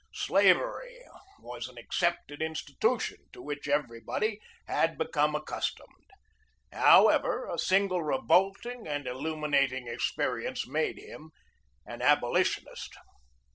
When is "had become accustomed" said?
4.65-6.09